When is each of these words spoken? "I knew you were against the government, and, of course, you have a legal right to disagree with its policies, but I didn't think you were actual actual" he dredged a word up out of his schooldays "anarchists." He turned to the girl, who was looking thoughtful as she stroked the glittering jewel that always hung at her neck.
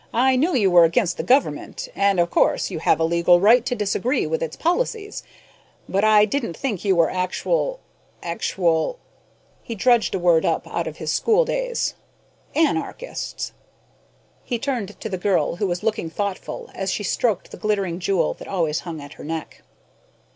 "I 0.15 0.35
knew 0.35 0.55
you 0.55 0.71
were 0.71 0.83
against 0.83 1.17
the 1.17 1.21
government, 1.23 1.87
and, 1.93 2.19
of 2.19 2.31
course, 2.31 2.71
you 2.71 2.79
have 2.79 2.99
a 2.99 3.03
legal 3.03 3.39
right 3.39 3.63
to 3.67 3.75
disagree 3.75 4.25
with 4.25 4.41
its 4.41 4.55
policies, 4.57 5.21
but 5.87 6.03
I 6.03 6.25
didn't 6.25 6.57
think 6.57 6.83
you 6.83 6.95
were 6.95 7.11
actual 7.11 7.79
actual" 8.23 8.97
he 9.61 9.75
dredged 9.75 10.15
a 10.15 10.17
word 10.17 10.43
up 10.43 10.65
out 10.65 10.87
of 10.87 10.97
his 10.97 11.11
schooldays 11.11 11.93
"anarchists." 12.55 13.51
He 14.43 14.57
turned 14.57 14.99
to 14.99 15.07
the 15.07 15.19
girl, 15.19 15.57
who 15.57 15.67
was 15.67 15.83
looking 15.83 16.09
thoughtful 16.09 16.71
as 16.73 16.91
she 16.91 17.03
stroked 17.03 17.51
the 17.51 17.57
glittering 17.57 17.99
jewel 17.99 18.33
that 18.33 18.47
always 18.47 18.79
hung 18.79 19.01
at 19.01 19.13
her 19.13 19.23
neck. 19.23 19.61